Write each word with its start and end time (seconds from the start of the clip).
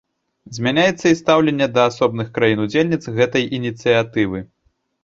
Змяняецца 0.57 1.05
і 1.11 1.17
стаўленне 1.19 1.67
да 1.75 1.81
асобных 1.91 2.33
краін-удзельніц 2.39 3.03
гэтай 3.21 3.51
ініцыятывы. 3.61 4.39